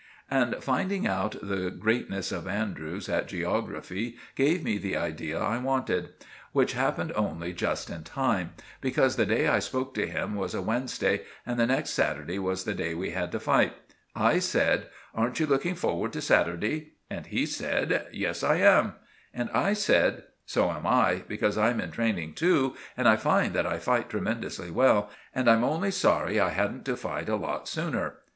[0.31, 6.09] And finding out the greatness of Andrews at geography gave me the idea I wanted,
[6.53, 10.61] which happened only just in time; because the day I spoke to him was a
[10.63, 13.75] Wednesday and the next Saturday was the day we had to fight.
[14.15, 18.95] I said— "Aren't you looking forward to Saturday?" And he said— "Yes, I am."
[19.35, 23.67] And I said— "So am I, because I'm in training too; and I find that
[23.67, 28.15] I fight tremendously well, and I'm only sorry I hadn't to fight a lot sooner."